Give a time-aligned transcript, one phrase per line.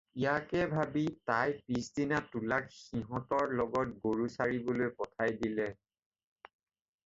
[0.21, 5.71] ইয়াকে ভাবি তাই পিছদিনা তুলাক সিহঁতৰ লগত গৰু চৰাবলৈ পঠিয়াই দিলে।